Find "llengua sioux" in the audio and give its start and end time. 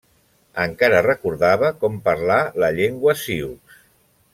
2.79-3.83